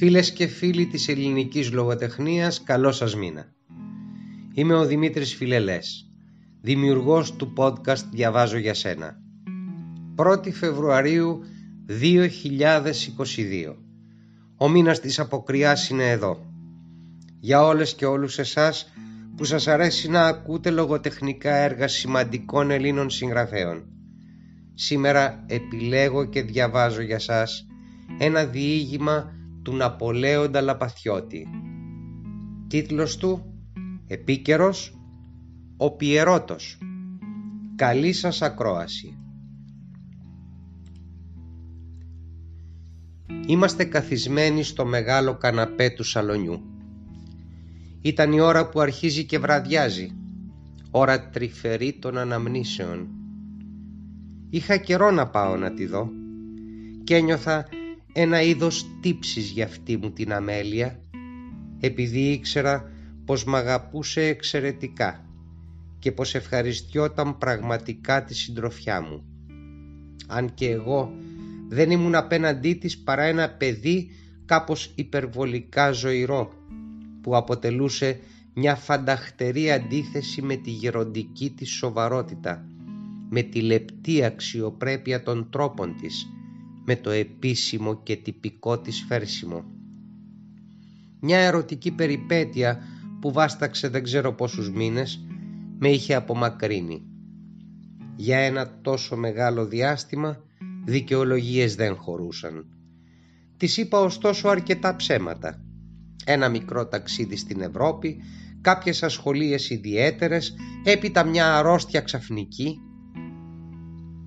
[0.00, 3.52] Φίλες και φίλοι της ελληνικής λογοτεχνίας, καλό σας μήνα.
[4.54, 6.10] Είμαι ο Δημήτρης Φιλελές,
[6.60, 9.16] δημιουργός του podcast «Διαβάζω για σένα».
[10.16, 11.44] 1η Φεβρουαρίου
[11.86, 13.76] 2022.
[14.56, 16.46] Ο μήνας της αποκριάς είναι εδώ.
[17.40, 18.92] Για όλες και όλους εσάς
[19.36, 23.84] που σας αρέσει να ακούτε λογοτεχνικά έργα σημαντικών Ελλήνων συγγραφέων.
[24.74, 27.66] Σήμερα επιλέγω και διαβάζω για σας
[28.18, 31.46] ένα διήγημα του Ναπολέοντα Λαπαθιώτη.
[32.68, 33.54] Τίτλος του
[34.06, 34.98] «Επίκαιρος,
[35.76, 36.78] ο Πιερώτος».
[37.76, 39.18] Καλή σας ακρόαση.
[43.46, 46.60] Είμαστε καθισμένοι στο μεγάλο καναπέ του σαλονιού.
[48.00, 50.10] Ήταν η ώρα που αρχίζει και βραδιάζει,
[50.90, 53.08] ώρα τρυφερή των αναμνήσεων.
[54.50, 56.10] Είχα καιρό να πάω να τη δω
[57.04, 57.66] και ένιωθα
[58.12, 61.00] ένα είδος τύψης για αυτή μου την αμέλεια
[61.80, 62.90] επειδή ήξερα
[63.24, 65.24] πως μ' αγαπούσε εξαιρετικά
[65.98, 69.24] και πως ευχαριστιόταν πραγματικά τη συντροφιά μου.
[70.26, 71.12] Αν και εγώ
[71.68, 74.10] δεν ήμουν απέναντί της παρά ένα παιδί
[74.44, 76.52] κάπως υπερβολικά ζωηρό
[77.20, 78.20] που αποτελούσε
[78.54, 82.64] μια φανταχτερή αντίθεση με τη γεροντική της σοβαρότητα,
[83.28, 86.26] με τη λεπτή αξιοπρέπεια των τρόπων της,
[86.90, 89.64] με το επίσημο και τυπικό της φέρσιμο.
[91.20, 92.82] Μια ερωτική περιπέτεια
[93.20, 95.26] που βάσταξε δεν ξέρω πόσους μήνες
[95.78, 97.02] με είχε απομακρύνει.
[98.16, 100.36] Για ένα τόσο μεγάλο διάστημα
[100.84, 102.66] δικαιολογίες δεν χωρούσαν.
[103.56, 105.64] Της είπα ωστόσο αρκετά ψέματα.
[106.24, 108.22] Ένα μικρό ταξίδι στην Ευρώπη,
[108.60, 112.78] κάποιες ασχολίες ιδιαίτερες, έπειτα μια αρρώστια ξαφνική.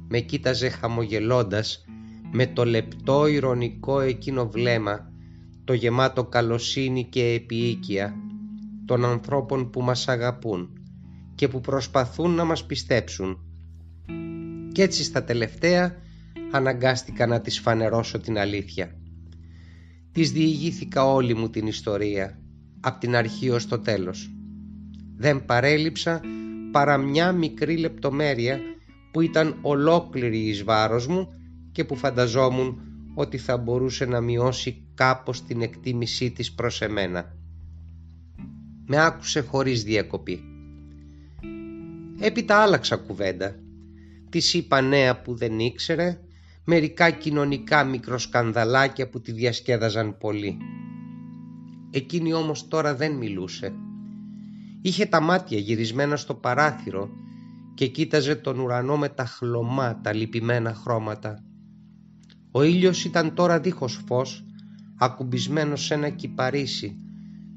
[0.07, 1.85] Με κοίταζε χαμογελώντας
[2.35, 5.11] με το λεπτό ηρωνικό εκείνο βλέμμα,
[5.63, 8.15] το γεμάτο καλοσύνη και επίοικια
[8.85, 10.69] των ανθρώπων που μας αγαπούν
[11.35, 13.37] και που προσπαθούν να μας πιστέψουν.
[14.71, 15.95] Κι έτσι στα τελευταία
[16.51, 18.95] αναγκάστηκα να της φανερώσω την αλήθεια.
[20.11, 22.39] Της διηγήθηκα όλη μου την ιστορία,
[22.79, 24.31] από την αρχή ως το τέλος.
[25.17, 26.21] Δεν παρέλειψα
[26.71, 28.59] παρά μια μικρή λεπτομέρεια
[29.11, 31.27] που ήταν ολόκληρη εις βάρος μου
[31.73, 32.81] και που φανταζόμουν
[33.15, 37.35] ότι θα μπορούσε να μειώσει κάπως την εκτίμησή της προς εμένα.
[38.85, 40.43] Με άκουσε χωρίς διακοπή.
[42.19, 43.55] Έπειτα άλλαξα κουβέντα.
[44.29, 46.19] Της είπα νέα που δεν ήξερε,
[46.65, 50.57] μερικά κοινωνικά μικροσκανδαλάκια που τη διασκέδαζαν πολύ.
[51.91, 53.73] Εκείνη όμως τώρα δεν μιλούσε.
[54.81, 57.09] Είχε τα μάτια γυρισμένα στο παράθυρο
[57.73, 61.43] και κοίταζε τον ουρανό με τα χλωμά, τα λυπημένα χρώματα.
[62.55, 64.45] Ο ήλιος ήταν τώρα δίχως φως,
[64.97, 66.97] ακουμπισμένος σε ένα κυπαρίσι,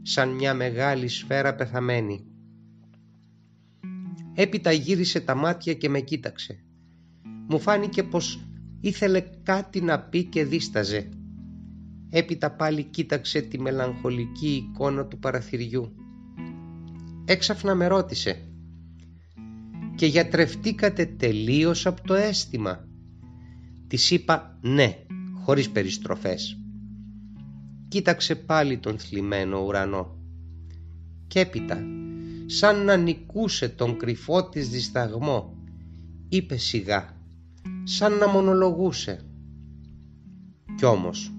[0.02, 2.24] σαν μια μεγάλη σφαίρα πεθαμένη.
[4.34, 6.64] Έπειτα γύρισε τα μάτια και με κοίταξε.
[7.48, 8.40] Μου φάνηκε πως
[8.80, 11.08] ήθελε κάτι να πει και δίσταζε.
[12.10, 15.92] Έπειτα πάλι κοίταξε τη μελαγχολική εικόνα του παραθυριού.
[17.24, 18.48] Έξαφνα με ρώτησε
[19.94, 22.85] «Και γιατρευτήκατε τελείως από το αίσθημα»
[23.86, 24.98] Της είπα ναι,
[25.42, 26.58] χωρίς περιστροφές.
[27.88, 30.16] Κοίταξε πάλι τον θλιμμένο ουρανό.
[31.26, 31.84] Κι έπειτα,
[32.46, 35.56] σαν να νικούσε τον κρυφό της δισταγμό,
[36.28, 37.16] είπε σιγά,
[37.84, 39.24] σαν να μονολογούσε.
[40.76, 41.32] Κι όμως,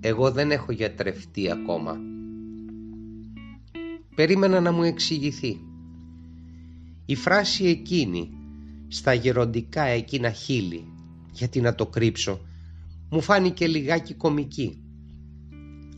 [0.00, 1.96] εγώ δεν έχω γιατρευτεί ακόμα.
[4.14, 5.60] Περίμενα να μου εξηγηθεί.
[7.06, 8.30] Η φράση εκείνη,
[8.88, 10.89] στα γεροντικά εκείνα χείλη,
[11.32, 12.40] γιατί να το κρύψω,
[13.10, 14.82] μου φάνηκε λιγάκι κομική.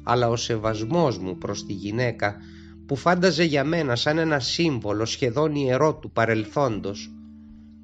[0.03, 2.37] Αλλά ο σεβασμός μου προς τη γυναίκα
[2.87, 7.11] που φάνταζε για μένα σαν ένα σύμβολο σχεδόν ιερό του παρελθόντος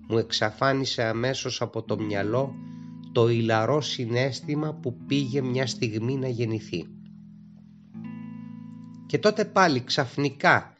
[0.09, 2.55] μου εξαφάνισε αμέσως από το μυαλό
[3.13, 6.87] το ηλαρό συνέστημα που πήγε μια στιγμή να γεννηθεί.
[9.07, 10.73] Και τότε πάλι ξαφνικά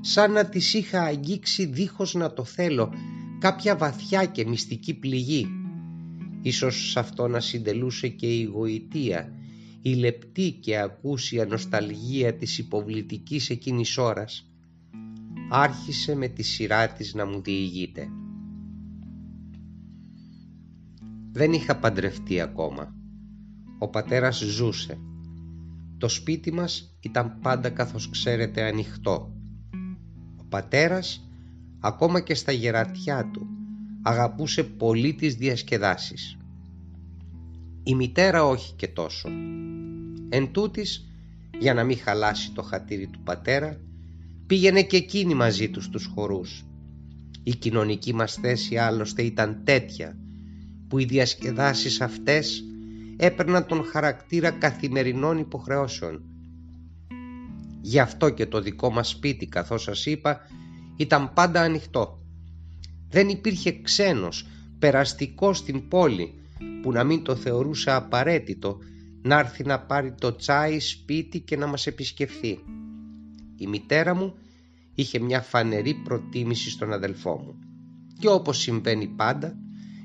[0.00, 2.92] σαν να της είχα αγγίξει δίχως να το θέλω
[3.38, 5.57] κάποια βαθιά και μυστική πληγή
[6.42, 9.32] Ίσως σε αυτό να συντελούσε και η γοητεία,
[9.82, 14.50] η λεπτή και ακούσια νοσταλγία της υποβλητικής εκείνης ώρας.
[15.50, 18.08] Άρχισε με τη σειρά της να μου διηγείται.
[21.32, 22.94] Δεν είχα παντρευτεί ακόμα.
[23.78, 24.98] Ο πατέρας ζούσε.
[25.98, 29.32] Το σπίτι μας ήταν πάντα καθώς ξέρετε ανοιχτό.
[30.36, 31.28] Ο πατέρας
[31.80, 33.57] ακόμα και στα γερατιά του
[34.08, 36.36] αγαπούσε πολύ τις διασκεδάσεις.
[37.82, 39.28] Η μητέρα όχι και τόσο.
[40.28, 41.06] Εν τούτης,
[41.58, 43.80] για να μην χαλάσει το χατήρι του πατέρα,
[44.46, 46.64] πήγαινε και εκείνη μαζί τους στους χορούς.
[47.42, 50.16] Η κοινωνική μας θέση άλλωστε ήταν τέτοια,
[50.88, 52.64] που οι διασκεδάσεις αυτές
[53.16, 56.22] έπαιρναν τον χαρακτήρα καθημερινών υποχρεώσεων.
[57.80, 60.40] Γι' αυτό και το δικό μας σπίτι, καθώς σας είπα,
[60.96, 62.17] ήταν πάντα ανοιχτό.
[63.10, 64.46] Δεν υπήρχε ξένος,
[64.78, 66.34] περαστικός στην πόλη,
[66.82, 68.78] που να μην το θεωρούσε απαραίτητο
[69.22, 72.58] να έρθει να πάρει το τσάι σπίτι και να μας επισκεφθεί.
[73.56, 74.34] Η μητέρα μου
[74.94, 77.58] είχε μια φανερή προτίμηση στον αδελφό μου.
[78.18, 79.56] Και όπως συμβαίνει πάντα,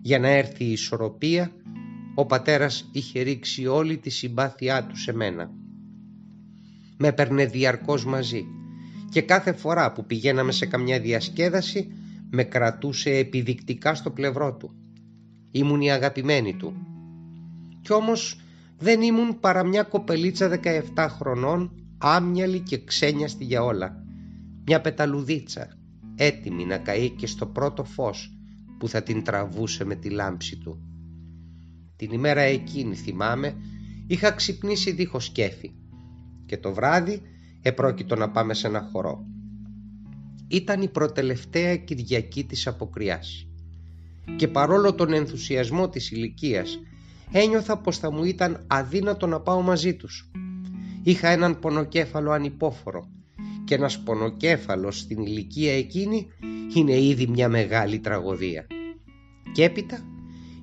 [0.02, 1.52] για να έρθει η ισορροπία,
[2.16, 5.52] ο πατέρας είχε ρίξει όλη τη συμπάθειά του σε μένα.
[6.98, 8.46] Με έπαιρνε διαρκώς μαζί
[9.10, 11.92] και κάθε φορά που πηγαίναμε σε καμιά διασκέδαση
[12.36, 14.76] με κρατούσε επιδεικτικά στο πλευρό του.
[15.52, 16.74] Ήμουν η αγαπημένη του.
[17.82, 18.40] Κι όμως
[18.78, 20.60] δεν ήμουν παρά μια κοπελίτσα
[20.96, 24.04] 17 χρονών, άμυαλη και ξένιαστη για όλα.
[24.66, 25.68] Μια πεταλουδίτσα,
[26.16, 28.38] έτοιμη να καεί και στο πρώτο φως
[28.80, 30.80] που θα την τραβούσε με τη λάμψη του.
[31.96, 33.56] Την ημέρα εκείνη θυμάμαι
[34.08, 35.72] είχα ξυπνήσει δίχως κέφι
[36.46, 37.22] και το βράδυ
[37.62, 39.26] επρόκειτο να πάμε σε ένα χορό.
[40.48, 43.48] Ήταν η προτελευταία Κυριακή της αποκριάς
[44.36, 46.80] και παρόλο τον ενθουσιασμό της ηλικίας,
[47.32, 50.32] ένιωθα πως θα μου ήταν αδύνατο να πάω μαζί τους.
[51.04, 53.10] Είχα έναν πονοκέφαλο ανυπόφορο
[53.66, 56.28] και ένας πονοκέφαλος στην ηλικία εκείνη
[56.76, 58.66] είναι ήδη μια μεγάλη τραγωδία.
[59.54, 60.00] Και έπειτα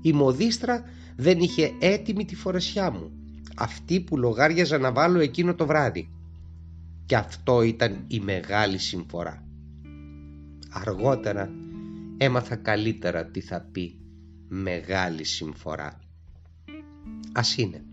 [0.03, 0.85] η μοδίστρα
[1.17, 3.11] δεν είχε έτοιμη τη φορεσιά μου,
[3.56, 6.11] αυτή που λογάριαζα να βάλω εκείνο το βράδυ.
[7.06, 9.50] Και αυτό ήταν η μεγάλη συμφορά.
[10.73, 11.51] Αργότερα
[12.17, 13.99] έμαθα καλύτερα τι θα πει
[14.49, 15.99] μεγάλη συμφορά.
[17.33, 17.85] Ας είναι.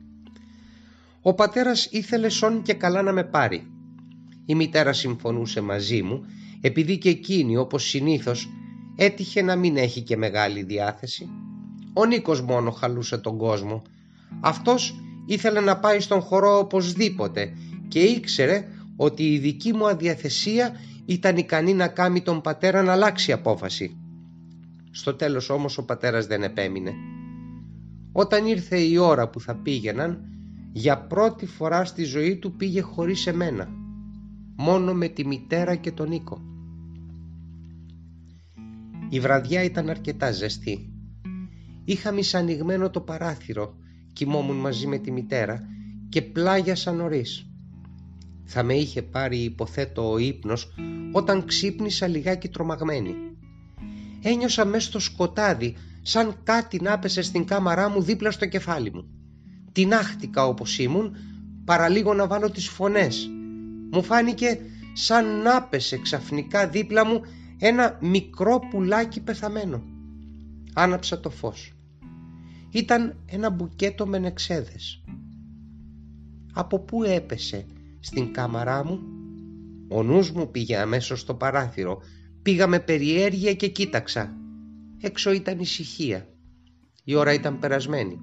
[1.22, 3.68] Ο πατέρας ήθελε σόν και καλά να με πάρει.
[4.46, 6.26] Η μητέρα συμφωνούσε μαζί μου
[6.62, 8.50] επειδή και εκείνη όπως συνήθως
[8.96, 11.30] έτυχε να μην έχει και μεγάλη διάθεση.
[11.94, 13.82] Ο Νίκος μόνο χαλούσε τον κόσμο.
[14.40, 17.54] Αυτός ήθελε να πάει στον χορό οπωσδήποτε
[17.88, 23.32] και ήξερε ότι η δική μου αδιαθεσία ήταν ικανή να κάνει τον πατέρα να αλλάξει
[23.32, 23.98] απόφαση.
[24.92, 26.94] Στο τέλος όμως ο πατέρας δεν επέμεινε.
[28.12, 30.22] Όταν ήρθε η ώρα που θα πήγαιναν,
[30.72, 33.68] για πρώτη φορά στη ζωή του πήγε χωρίς εμένα.
[34.58, 36.42] Μόνο με τη μητέρα και τον Νίκο.
[39.10, 40.94] Η βραδιά ήταν αρκετά ζεστή.
[41.86, 43.76] Είχα μισανοιγμένο το παράθυρο,
[44.14, 45.68] κοιμόμουν μαζί με τη μητέρα
[46.10, 47.47] και πλάγιασα νωρίς.
[48.50, 50.74] Θα με είχε πάρει υποθέτω ο ύπνος
[51.12, 53.16] όταν ξύπνησα λιγάκι τρομαγμένη.
[54.22, 59.08] Ένιωσα μέσα στο σκοτάδι σαν κάτι να πέσε στην κάμαρά μου δίπλα στο κεφάλι μου.
[59.72, 61.16] Τινάχτηκα όπως ήμουν
[61.66, 63.30] παραλίγο να βάλω τις φωνές.
[63.92, 64.60] Μου φάνηκε
[64.94, 67.22] σαν να πέσε ξαφνικά δίπλα μου
[67.58, 69.84] ένα μικρό πουλάκι πεθαμένο.
[70.74, 71.74] Άναψα το φως.
[72.72, 75.04] Ήταν ένα μπουκέτο με νεξέδες.
[76.54, 77.66] Από πού έπεσε
[78.00, 79.00] στην κάμαρά μου.
[79.90, 82.02] Ο νους μου πήγε αμέσως στο παράθυρο.
[82.42, 84.38] Πήγα με περιέργεια και κοίταξα.
[85.02, 86.28] Έξω ήταν ησυχία.
[87.04, 88.20] Η ώρα ήταν περασμένη.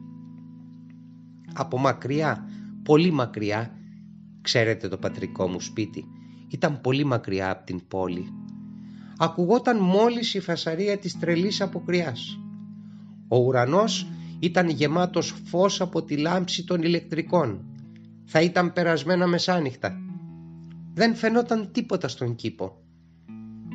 [1.54, 2.48] Από μακριά,
[2.82, 3.78] πολύ μακριά,
[4.40, 6.04] ξέρετε το πατρικό μου σπίτι,
[6.48, 8.32] ήταν πολύ μακριά από την πόλη
[9.18, 12.38] ακουγόταν μόλις η φασαρία της τρελής αποκριάς.
[13.28, 14.06] Ο ουρανός
[14.38, 17.64] ήταν γεμάτος φως από τη λάμψη των ηλεκτρικών.
[18.24, 19.98] Θα ήταν περασμένα μεσάνυχτα.
[20.94, 22.76] Δεν φαινόταν τίποτα στον κήπο.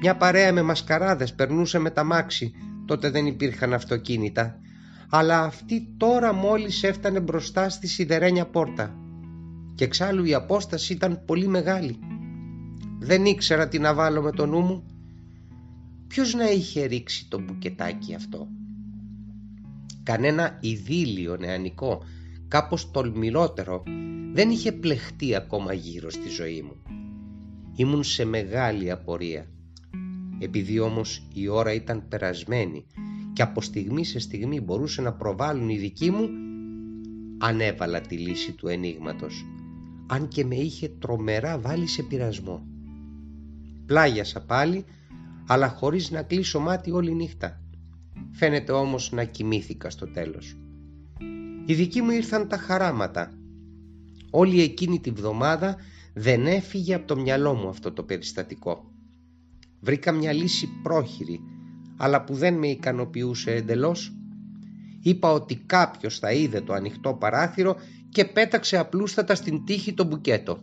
[0.02, 2.52] Μια παρέα με μασκαράδες περνούσε με τα μάξι,
[2.86, 4.60] τότε δεν υπήρχαν αυτοκίνητα,
[5.10, 8.96] αλλά αυτή τώρα μόλις έφτανε μπροστά στη σιδερένια πόρτα.
[9.76, 12.00] Και εξάλλου η απόσταση ήταν πολύ μεγάλη.
[13.00, 14.84] Δεν ήξερα τι να βάλω με το νου μου
[16.08, 18.48] ποιος να είχε ρίξει το μπουκετάκι αυτό;
[20.04, 22.04] Κανένα ειδήλιο νεανικό,
[22.50, 23.84] κάπως τολμηρότερο,
[24.34, 26.76] δεν είχε πλεχτεί ακόμα γύρω στη ζωή μου.
[27.76, 29.46] Ήμουν σε μεγάλη απορία.
[30.40, 32.86] Επειδή όμως η ώρα ήταν περασμένη
[33.34, 36.30] και από στιγμή σε στιγμή μπορούσε να προβάλλουν οι δικοί μου,
[37.38, 39.46] ανέβαλα τη λύση του ενίγματος,
[40.08, 42.68] αν και με είχε τρομερά βάλει σε πειρασμό.
[43.86, 44.86] Πλάγιασα πάλι
[45.48, 47.62] αλλά χωρίς να κλείσω μάτι όλη νύχτα.
[48.32, 50.58] Φαίνεται όμως να κοιμήθηκα στο τέλος.
[51.70, 53.32] Οι δικοί μου ήρθαν τα χαράματα.
[54.30, 55.76] Όλη εκείνη τη βδομάδα
[56.14, 58.92] δεν έφυγε από το μυαλό μου αυτό το περιστατικό.
[59.80, 61.40] Βρήκα μια λύση πρόχειρη,
[61.98, 64.14] αλλά που δεν με ικανοποιούσε εντελώς.
[65.02, 67.76] Είπα ότι κάποιος θα είδε το ανοιχτό παράθυρο
[68.10, 70.60] και πέταξε απλούστατα στην τύχη το μπουκέτο.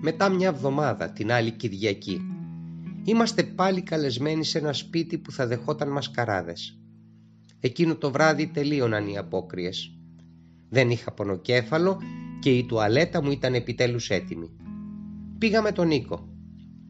[0.00, 2.20] Μετά μια εβδομάδα, την άλλη Κυριακή,
[3.04, 6.77] είμαστε πάλι καλεσμένοι σε ένα σπίτι που θα δεχόταν μασκαράδες.
[7.60, 9.92] Εκείνο το βράδυ τελείωναν οι απόκριες.
[10.68, 12.00] Δεν είχα πονοκέφαλο
[12.40, 14.50] και η τουαλέτα μου ήταν επιτέλους έτοιμη.
[15.38, 16.28] Πήγαμε τον Νίκο.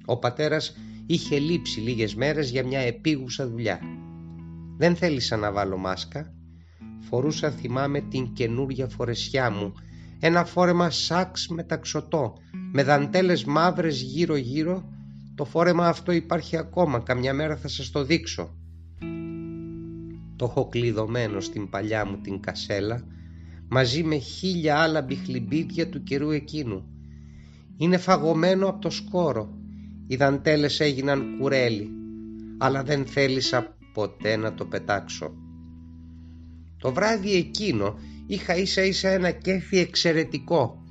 [0.05, 3.81] Ο πατέρας είχε λείψει λίγες μέρες για μια επίγουσα δουλειά.
[4.77, 6.35] Δεν θέλησα να βάλω μάσκα.
[7.01, 9.73] Φορούσα θυμάμαι την καινούρια φορεσιά μου,
[10.21, 12.33] ένα φόρεμα σάξ μεταξωτό,
[12.73, 14.89] με δαντέλες μαύρες γύρω γύρω.
[15.35, 18.58] Το φόρεμα αυτό υπάρχει ακόμα, καμιά μέρα θα σας το δείξω.
[20.39, 23.05] Το έχω κλειδωμένο στην παλιά μου την κασέλα,
[23.69, 26.85] μαζί με χίλια άλλα μπιχλιμπίδια του καιρού εκείνου.
[27.77, 29.59] Είναι φαγωμένο από το σκόρο.
[30.07, 31.91] Οι δαντέλες έγιναν κουρέλι,
[32.59, 35.33] αλλά δεν θέλησα ποτέ να το πετάξω.
[36.79, 40.83] Το βράδυ εκείνο είχα ίσα ίσα ένα κέφι εξαιρετικό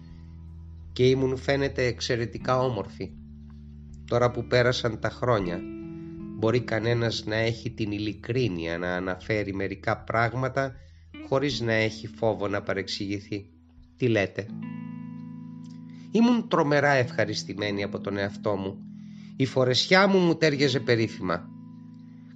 [0.94, 3.12] και ήμουν φαίνεται εξαιρετικά όμορφη.
[4.06, 5.62] Τώρα που πέρασαν τα χρόνια
[6.38, 10.76] μπορεί κανένας να έχει την ειλικρίνεια να αναφέρει μερικά πράγματα
[11.28, 13.50] χωρίς να έχει φόβο να παρεξηγηθεί.
[13.98, 14.46] Τι λέτε;
[16.12, 18.78] Ήμουν τρομερά ευχαριστημένη από τον εαυτό μου.
[19.36, 21.50] Η φορεσιά μου μου τέριαζε περίφημα.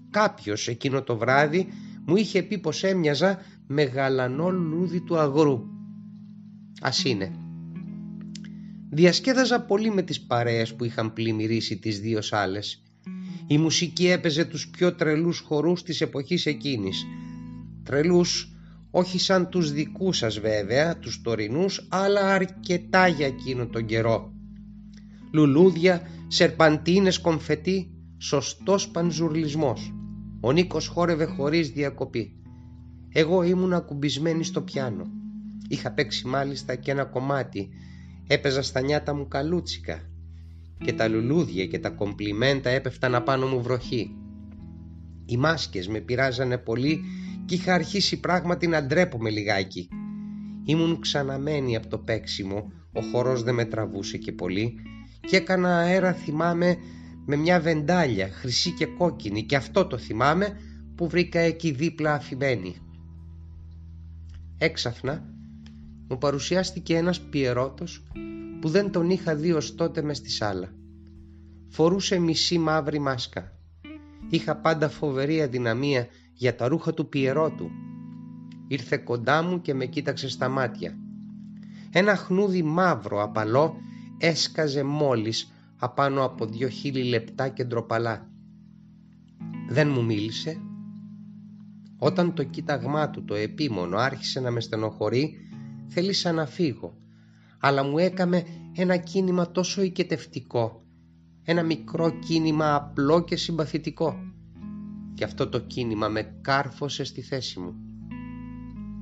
[0.09, 1.67] Κάποιος εκείνο το βράδυ
[2.05, 5.63] μου είχε πει πως έμοιαζα με γαλανό λούδι του αγρού.
[6.81, 7.31] Ας είναι.
[8.89, 12.83] Διασκέδαζα πολύ με τις παρέες που είχαν πλημμυρίσει τις δύο σάλες.
[13.51, 17.05] Η μουσική έπαιζε τους πιο τρελούς χορούς της εποχής εκείνης.
[17.83, 18.55] Τρελούς
[18.91, 24.33] όχι σαν τους δικούς σας βέβαια, τους τωρινούς, αλλά αρκετά για εκείνο τον καιρό.
[25.33, 29.93] Λουλούδια, σερπαντίνες κομφετί, σωστός πανζουρλισμός.
[30.41, 32.35] Ο Νίκος χόρευε χωρίς διακοπή.
[33.09, 35.05] Εγώ ήμουν ακουμπισμένη στο πιάνο.
[35.67, 37.69] Είχα παίξει μάλιστα και ένα κομμάτι.
[38.27, 40.10] Έπαιζα στα νιάτα μου καλούτσικα.
[40.85, 44.15] Και τα λουλούδια και τα κομπλιμέντα έπεφταν απάνω μου βροχή.
[45.25, 47.01] Οι μάσκες με πειράζανε πολύ
[47.45, 49.87] και είχα αρχίσει πράγματι να ντρέπομαι λιγάκι.
[50.65, 54.73] Ήμουν ξαναμένη από το παίξιμο, ο χορός δεν με τραβούσε και πολύ
[55.27, 56.77] και έκανα αέρα θυμάμαι
[57.25, 60.59] με μια βεντάλια χρυσή και κόκκινη και αυτό το θυμάμαι
[60.95, 62.75] που βρήκα εκεί δίπλα αφημένη.
[64.57, 65.25] Έξαφνα
[66.09, 68.03] μου παρουσιάστηκε ένας πιερώτος
[68.61, 70.73] που δεν τον είχα δει ως τότε μες στη σάλα.
[71.69, 73.51] Φορούσε μισή μαύρη μάσκα.
[74.29, 77.69] Είχα πάντα φοβερή αδυναμία για τα ρούχα του πιερώτου.
[78.67, 80.97] Ήρθε κοντά μου και με κοίταξε στα μάτια.
[81.91, 83.75] Ένα χνούδι μαύρο απαλό
[84.17, 88.29] έσκαζε μόλις απάνω από δυο χίλι λεπτά και ντροπαλά.
[89.69, 90.61] Δεν μου μίλησε.
[91.97, 95.35] Όταν το κοίταγμά του το επίμονο άρχισε να με στενοχωρεί,
[95.87, 96.97] θέλησα να φύγω,
[97.61, 98.43] αλλά μου έκαμε
[98.75, 100.83] ένα κίνημα τόσο οικετευτικό,
[101.43, 104.15] ένα μικρό κίνημα απλό και συμπαθητικό.
[105.13, 107.75] Και αυτό το κίνημα με κάρφωσε στη θέση μου.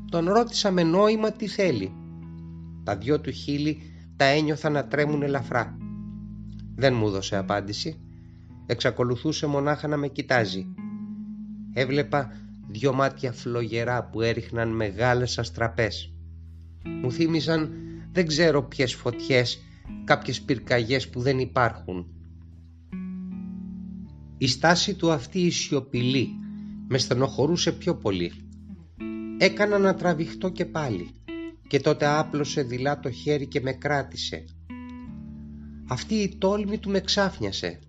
[0.10, 1.92] Τον ρώτησα με νόημα τι θέλει.
[2.84, 3.82] Τα δυο του χείλη
[4.16, 5.78] τα ένιωθα να τρέμουν ελαφρά.
[6.76, 8.00] Δεν μου έδωσε απάντηση.
[8.66, 10.74] Εξακολουθούσε μονάχα να με κοιτάζει.
[11.74, 12.32] Έβλεπα
[12.68, 16.14] δυο μάτια φλογερά που έριχναν μεγάλες αστραπές.
[17.02, 17.72] Μου θύμισαν
[18.12, 19.60] δεν ξέρω ποιες φωτιές,
[20.04, 22.06] κάποιες πυρκαγιές που δεν υπάρχουν.
[24.38, 26.30] Η στάση του αυτή η σιωπηλή
[26.88, 28.32] με στενοχωρούσε πιο πολύ.
[29.38, 31.10] Έκανα να τραβηχτώ και πάλι
[31.68, 34.46] και τότε άπλωσε δειλά το χέρι και με κράτησε
[35.92, 37.80] αυτή η τόλμη του με ξάφνιασε.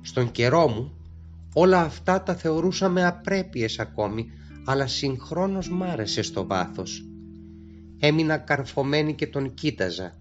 [0.00, 0.96] Στον καιρό μου
[1.54, 4.26] όλα αυτά τα θεωρούσαμε απρέπειες ακόμη,
[4.64, 7.04] αλλά συγχρόνως μ' άρεσε στο βάθος.
[8.06, 10.14] Έμεινα καρφωμένη και τον κοίταζα.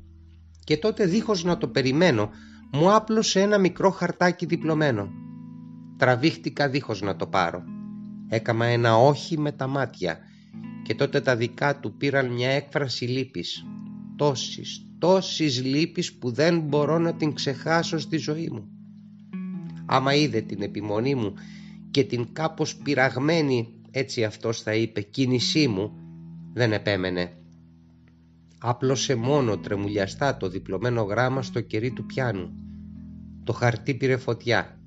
[0.63, 2.29] Και τότε δίχως να το περιμένω,
[2.71, 5.09] μου άπλωσε ένα μικρό χαρτάκι διπλωμένο.
[5.97, 7.63] Τραβήχτηκα δίχως να το πάρω.
[8.29, 10.19] Έκαμα ένα όχι με τα μάτια
[10.83, 13.65] και τότε τα δικά του πήραν μια έκφραση λύπης.
[14.15, 18.67] Τόσης, τόσης λύπης που δεν μπορώ να την ξεχάσω στη ζωή μου.
[19.85, 21.33] Άμα είδε την επιμονή μου
[21.91, 25.91] και την κάπως πειραγμένη, έτσι αυτός θα είπε, κίνησή μου,
[26.53, 27.37] δεν επέμενε.
[28.65, 32.53] Άπλωσε μόνο τρεμουλιαστά το διπλωμένο γράμμα στο κερί του πιάνου.
[33.43, 34.79] Το χαρτί πήρε φωτιά.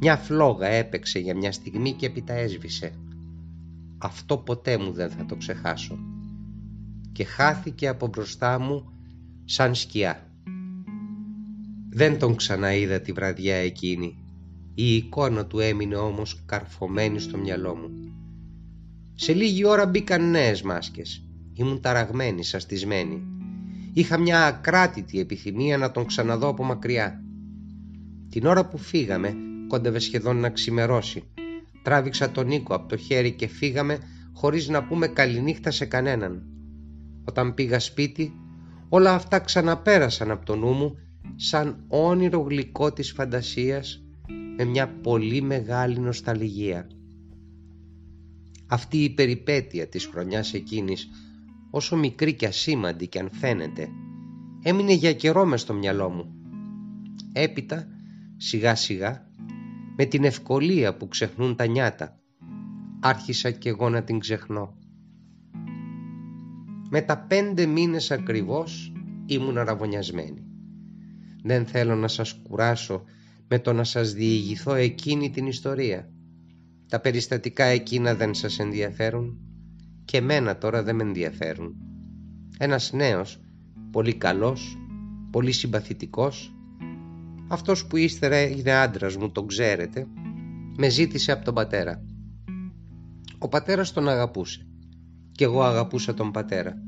[0.00, 2.92] Μια φλόγα έπαιξε για μια στιγμή και έπειτα έσβησε.
[3.98, 5.98] Αυτό ποτέ μου δεν θα το ξεχάσω
[7.12, 8.92] και χάθηκε από μπροστά μου
[9.44, 10.30] σαν σκιά.
[11.90, 14.16] Δεν τον ξαναείδα τη βραδιά εκείνη.
[14.74, 17.90] Η εικόνα του έμεινε όμως καρφωμένη στο μυαλό μου.
[19.14, 21.26] Σε λίγη ώρα μπήκαν νέες μάσκες.
[21.54, 23.22] Ήμουν ταραγμένη, σαστισμένη.
[23.92, 27.22] Είχα μια ακράτητη επιθυμία να τον ξαναδώ από μακριά.
[28.28, 29.34] Την ώρα που φύγαμε,
[29.68, 31.22] κόντευε σχεδόν να ξημερώσει.
[31.82, 33.98] Τράβηξα τον Νίκο από το χέρι και φύγαμε
[34.32, 36.42] χωρίς να πούμε καληνύχτα σε κανέναν.
[37.24, 38.32] Όταν πήγα σπίτι,
[38.88, 40.96] όλα αυτά ξαναπέρασαν από το νου μου
[41.36, 44.02] σαν όνειρο γλυκό της φαντασίας
[44.56, 46.86] με μια πολύ μεγάλη νοσταλγία.
[48.66, 51.08] Αυτή η περιπέτεια της χρονιάς εκείνης,
[51.74, 53.88] όσο μικρή και ασήμαντη και αν φαίνεται,
[54.62, 56.34] έμεινε για καιρό μες στο μυαλό μου.
[57.32, 57.86] Έπειτα,
[58.36, 59.30] σιγά σιγά,
[59.96, 62.20] με την ευκολία που ξεχνούν τα νιάτα,
[63.00, 64.76] άρχισα κι εγώ να την ξεχνώ.
[66.90, 68.92] Με τα πέντε μήνες ακριβώς
[69.26, 70.46] ήμουν αραβωνιασμένη.
[71.42, 73.04] Δεν θέλω να σας κουράσω
[73.48, 76.10] με το να σας διηγηθώ εκείνη την ιστορία.
[76.88, 79.51] Τα περιστατικά εκείνα δεν σας ενδιαφέρουν;
[80.04, 81.76] Και μένα τώρα δεν με ενδιαφέρουν.
[82.58, 83.40] Ένας νέος,
[83.90, 84.78] πολύ καλός,
[85.30, 86.54] πολύ συμπαθητικός,
[87.48, 90.06] αυτός που ύστερα είναι άντρας μου, τον ξέρετε,
[90.76, 92.04] με ζήτησε από τον πατέρα.
[93.38, 94.66] Ο πατέρας τον αγαπούσε
[95.32, 96.82] και εγώ αγαπούσα τον πατέρα.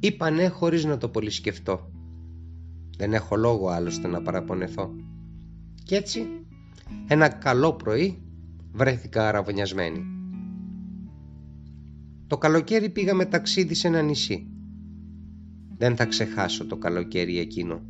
[0.00, 1.90] Είπα ναι χωρίς να το πολύ σκεφτώ.
[2.96, 4.90] Δεν έχω λόγο άλλωστε να παραπονεθώ.
[5.84, 6.26] Κι έτσι,
[7.06, 8.22] ένα καλό πρωί
[8.72, 10.17] βρέθηκα αραβωνιασμένη.
[12.28, 14.46] Το καλοκαίρι πήγαμε ταξίδι σε ένα νησί.
[15.76, 17.80] Δεν θα ξεχάσω το καλοκαίρι εκείνο.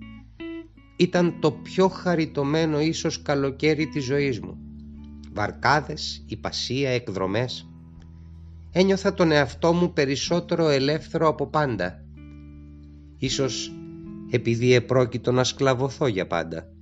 [0.96, 4.58] Ήταν το πιο χαριτωμένο ίσως καλοκαίρι της ζωής μου.
[5.32, 7.68] Βαρκάδες, υπασία, εκδρομές.
[8.72, 12.04] Ένιωθα τον εαυτό μου περισσότερο ελεύθερο από πάντα.
[13.18, 13.72] Ίσως
[14.30, 16.72] επειδή επρόκειτο να σκλαβωθώ για πάντα.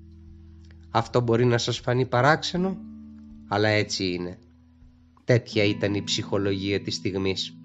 [0.90, 2.76] Αυτό μπορεί να σας φανεί παράξενο,
[3.48, 4.38] αλλά έτσι είναι.
[5.26, 7.56] Τέτοια ήταν η ψυχολογία της στιγμής.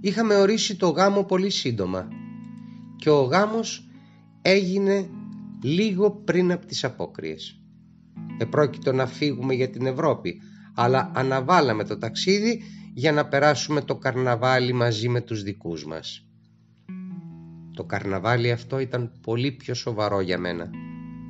[0.00, 2.08] Είχαμε ορίσει το γάμο πολύ σύντομα
[2.96, 3.88] και ο γάμος
[4.42, 5.10] έγινε
[5.62, 7.60] λίγο πριν από τις απόκριες.
[8.38, 10.40] Επρόκειτο να φύγουμε για την Ευρώπη,
[10.74, 12.62] αλλά αναβάλαμε το ταξίδι
[12.94, 16.26] για να περάσουμε το καρναβάλι μαζί με τους δικούς μας.
[17.74, 20.70] Το καρναβάλι αυτό ήταν πολύ πιο σοβαρό για μένα.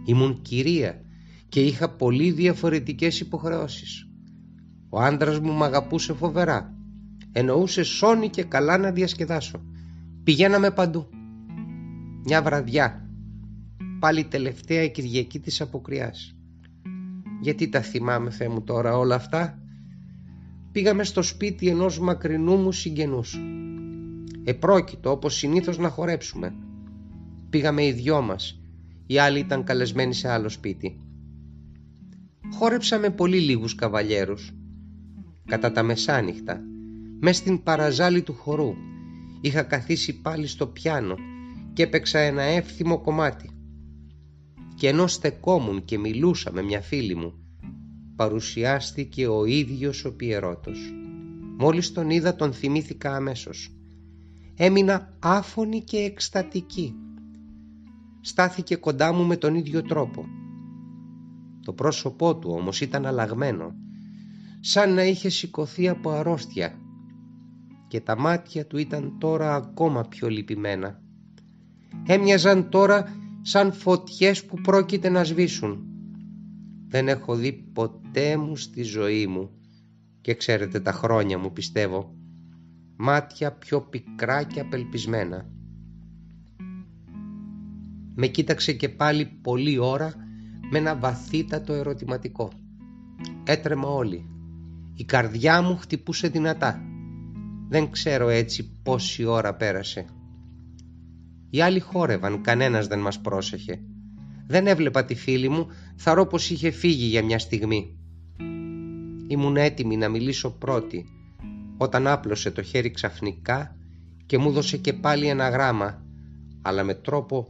[0.05, 1.05] Ήμουν κυρία
[1.49, 4.08] και είχα πολύ διαφορετικές υποχρεώσεις.
[4.88, 6.74] Ο άντρας μου μ' αγαπούσε φοβερά.
[7.33, 9.62] Εννοούσε σώνη και καλά να διασκεδάσω.
[10.24, 11.07] Πηγαίναμε παντού.
[12.24, 13.09] Μια βραδιά,
[13.98, 16.37] πάλι τελευταία Κυριακή της Αποκριάς.
[17.40, 19.59] Γιατί τα θυμάμαι Θεέ μου τώρα όλα αυτά;
[20.72, 23.38] Πήγαμε στο σπίτι ενός μακρινού μου συγγενούς.
[24.44, 26.55] Επρόκειτο όπως συνήθως να χορέψουμε.
[27.51, 28.61] Πήγαμε οι δυο μας.
[29.07, 30.96] Οι άλλοι ήταν καλεσμένοι σε άλλο σπίτι.
[32.53, 34.53] Χόρεψαμε πολύ λίγους καβαλιέρους.
[35.49, 36.61] Κατά τα μεσάνυχτα,
[37.21, 38.75] μες στην παραζάλη του χορού,
[39.41, 41.15] είχα καθίσει πάλι στο πιάνο
[41.73, 43.51] και έπαιξα ένα εύθυμο κομμάτι.
[44.75, 47.33] Και ενώ στεκόμουν και μιλούσα με μια φίλη μου,
[48.17, 50.95] παρουσιάστηκε ο ίδιος ο Πιερώτος.
[51.59, 53.73] Μόλις τον είδα τον θυμήθηκα αμέσως
[54.61, 56.95] έμεινα άφωνη και εκστατική.
[58.21, 60.25] Στάθηκε κοντά μου με τον ίδιο τρόπο.
[61.65, 63.75] Το πρόσωπό του όμως ήταν αλλαγμένο,
[64.61, 66.79] σαν να είχε σηκωθεί από αρρώστια
[67.88, 71.03] και τα μάτια του ήταν τώρα ακόμα πιο λυπημένα.
[72.07, 75.87] Έμοιαζαν τώρα σαν φωτιές που πρόκειται να σβήσουν.
[76.88, 79.51] Δεν έχω δει ποτέ μου στη ζωή μου
[80.21, 82.16] και ξέρετε τα χρόνια μου πιστεύω
[82.97, 85.51] μάτια πιο πικρά και απελπισμένα.
[88.14, 90.14] Με κοίταξε και πάλι πολλή ώρα
[90.71, 92.51] με ένα βαθύτατο ερωτηματικό.
[93.44, 94.38] Έτρεμα όλοι.
[95.01, 96.81] Η καρδιά μου χτυπούσε δυνατά.
[97.69, 100.07] Δεν ξέρω έτσι πόση ώρα πέρασε.
[101.51, 103.81] Οι άλλοι χόρευαν, κανένας δεν μας πρόσεχε.
[104.47, 107.99] Δεν έβλεπα τη φίλη μου, θαρώ πως είχε φύγει για μια στιγμή.
[109.29, 111.07] Ήμουν έτοιμη να μιλήσω πρώτη,
[111.77, 113.77] όταν άπλωσε το χέρι ξαφνικά
[114.27, 116.03] και μου δώσε και πάλι ένα γράμμα
[116.63, 117.47] αλλά με τρόπο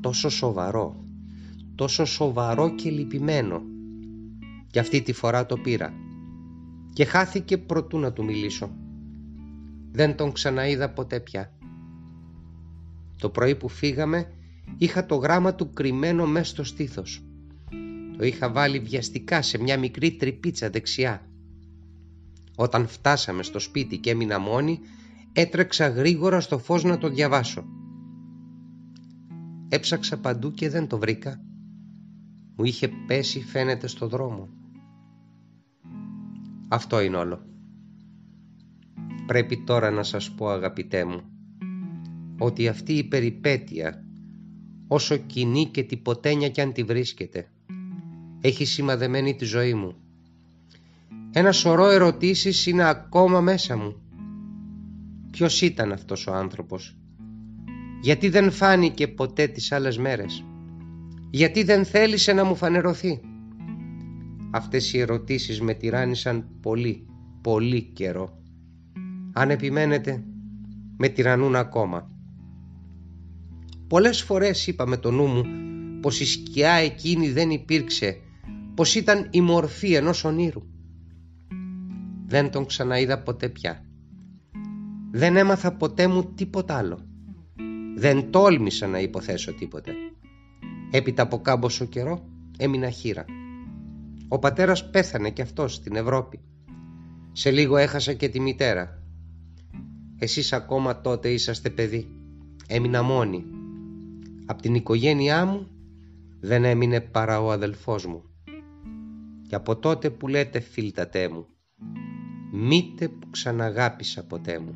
[0.00, 1.04] τόσο σοβαρό
[1.74, 3.62] τόσο σοβαρό και λυπημένο
[4.70, 6.05] και αυτή τη φορά το πήρα
[6.96, 8.70] και χάθηκε προτού να του μιλήσω
[9.92, 11.52] δεν τον ξαναείδα ποτέ πια
[13.18, 14.32] το πρωί που φύγαμε
[14.78, 17.24] είχα το γράμμα του κρυμμένο μέσα στο στήθος
[18.16, 21.26] το είχα βάλει βιαστικά σε μια μικρή τρυπίτσα δεξιά
[22.56, 24.80] όταν φτάσαμε στο σπίτι και έμεινα μόνη,
[25.32, 27.64] έτρεξα γρήγορα στο φως να το διαβάσω.
[29.68, 31.40] Έψαξα παντού και δεν το βρήκα.
[32.56, 34.48] Μου είχε πέσει φαίνεται στο δρόμο.
[36.68, 37.46] Αυτό είναι όλο.
[39.26, 41.20] Πρέπει τώρα να σας πω αγαπητέ μου
[42.38, 44.04] ότι αυτή η περιπέτεια
[44.86, 47.50] όσο κοινή και τυποτένια κι αν τη βρίσκεται
[48.40, 49.94] έχει σημαδεμένη τη ζωή μου.
[51.32, 53.96] Ένα σωρό ερωτήσεις είναι ακόμα μέσα μου.
[55.30, 56.96] Ποιος ήταν αυτός ο άνθρωπος;
[58.00, 60.44] Γιατί δεν φάνηκε ποτέ τις άλλες μέρες;
[61.30, 63.20] Γιατί δεν θέλησε να μου φανερωθεί;
[64.56, 67.06] Αυτές οι ερωτήσεις με τυράννησαν πολύ
[67.46, 68.42] πολύ καιρό.
[69.32, 70.24] Αν επιμένετε
[70.96, 72.10] με τυραννούν ακόμα.
[73.86, 75.44] Πολλές φορές είπα με το νου μου
[76.00, 78.20] πως η σκιά εκείνη δεν υπήρξε
[78.74, 80.62] πως ήταν η μορφή ενός ονείρου.
[82.26, 83.84] Δεν τον ξαναείδα ποτέ πια.
[85.10, 86.98] Δεν έμαθα ποτέ μου τίποτα άλλο.
[87.96, 89.92] Δεν τόλμησα να υποθέσω τίποτε.
[90.90, 93.24] Έπειτα από κάμποσο καιρό έμεινα χείρα.
[94.28, 96.40] Ο πατέρας πέθανε κι αυτός στην Ευρώπη.
[97.32, 99.02] Σε λίγο έχασα και τη μητέρα.
[100.18, 102.08] Εσείς ακόμα τότε είσαστε παιδί.
[102.66, 103.44] Έμεινα μόνη.
[104.46, 105.68] Απ' την οικογένειά μου
[106.40, 108.22] δεν έμεινε παρά ο αδελφός μου.
[109.48, 111.46] Και από τότε που λέτε φίλτατέ μου,
[112.52, 114.74] μήτε που ξαναγάπησα ποτέ μου.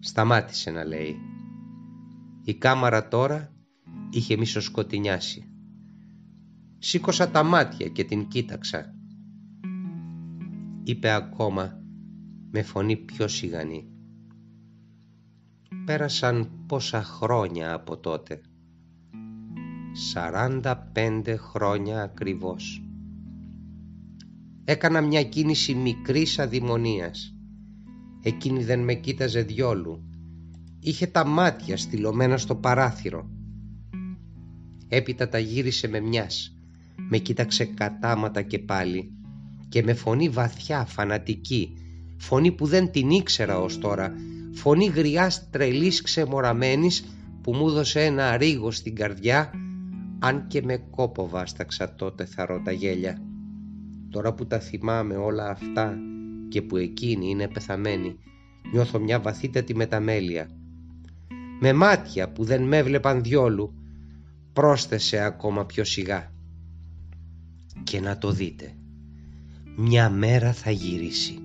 [0.00, 1.16] Σταμάτησε να λέει.
[2.44, 3.52] Η κάμαρα τώρα
[4.10, 5.51] είχε μισοσκοτεινιάσει.
[6.84, 8.94] Σήκωσα τα μάτια και την κοίταξα.
[10.82, 11.82] Είπε ακόμα
[12.50, 13.88] με φωνή πιο σιγανή.
[15.84, 18.40] Πέρασαν πόσα χρόνια από τότε.
[19.92, 22.84] Σαράντα πέντε χρόνια ακριβώς.
[24.64, 27.36] Έκανα μια κίνηση μικρής αδημονίας
[28.24, 30.02] Εκείνη δεν με κοίταζε διόλου.
[30.80, 33.30] Είχε τα μάτια στυλωμένα στο παράθυρο.
[34.88, 36.56] Έπειτα τα γύρισε με μιας.
[36.96, 39.12] Με κοίταξε κατάματα και πάλι
[39.68, 41.76] και με φωνή βαθιά, φανατική,
[42.16, 44.14] φωνή που δεν την ήξερα ως τώρα,
[44.52, 47.04] φωνή γριάς τρελής ξεμοραμένης
[47.42, 49.50] που μου έδωσε ένα ρίγο στην καρδιά
[50.18, 53.18] αν και με κόπο βάσταξα τότε θαρώ τα γέλια.
[54.10, 55.98] Τώρα που τα θυμάμαι όλα αυτά
[56.48, 58.16] και που εκείνη είναι πεθαμένη
[58.72, 60.50] νιώθω μια βαθύτατη μεταμέλεια.
[61.60, 63.74] Με μάτια που δεν με έβλεπαν διόλου
[64.52, 66.31] πρόσθεσε ακόμα πιο σιγά.
[67.84, 68.74] Και να το δείτε,
[69.76, 71.41] μια μέρα θα γυρίσει.